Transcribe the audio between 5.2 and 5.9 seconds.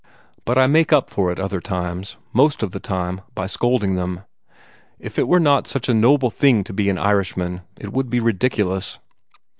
were not such